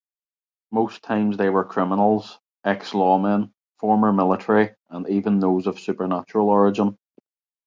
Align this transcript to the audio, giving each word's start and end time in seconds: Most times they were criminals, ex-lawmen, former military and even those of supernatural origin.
Most 0.71 1.03
times 1.03 1.37
they 1.37 1.51
were 1.51 1.63
criminals, 1.63 2.39
ex-lawmen, 2.65 3.53
former 3.77 4.11
military 4.11 4.73
and 4.89 5.07
even 5.07 5.39
those 5.39 5.67
of 5.67 5.79
supernatural 5.79 6.49
origin. 6.49 6.97